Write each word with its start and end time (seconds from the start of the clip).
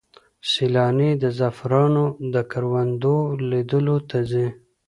سیلانۍ 0.49 1.11
د 1.23 1.23
زعفرانو 1.37 2.05
د 2.33 2.35
کروندو 2.51 3.15
لیدلو 3.49 3.97
ته 4.09 4.17
ځي. 4.29 4.47